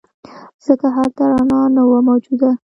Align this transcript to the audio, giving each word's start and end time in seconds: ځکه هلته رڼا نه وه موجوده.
ځکه 0.65 0.87
هلته 0.95 1.23
رڼا 1.31 1.61
نه 1.75 1.83
وه 1.89 1.99
موجوده. 2.09 2.49